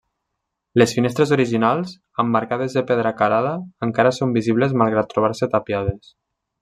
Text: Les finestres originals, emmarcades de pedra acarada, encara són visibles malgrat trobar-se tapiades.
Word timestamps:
Les 0.81 0.93
finestres 0.99 1.33
originals, 1.35 1.91
emmarcades 2.23 2.77
de 2.77 2.83
pedra 2.93 3.11
acarada, 3.17 3.53
encara 3.89 4.15
són 4.21 4.33
visibles 4.39 4.75
malgrat 4.85 5.13
trobar-se 5.13 5.51
tapiades. 5.57 6.11